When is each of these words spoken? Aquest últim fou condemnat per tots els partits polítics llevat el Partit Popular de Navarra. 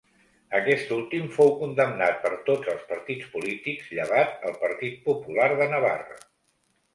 Aquest 0.59 0.93
últim 0.93 1.27
fou 1.35 1.51
condemnat 1.59 2.17
per 2.23 2.31
tots 2.47 2.71
els 2.73 2.87
partits 2.93 3.29
polítics 3.35 3.93
llevat 3.99 4.49
el 4.51 4.57
Partit 4.65 4.97
Popular 5.11 5.47
de 5.63 5.69
Navarra. 5.77 6.19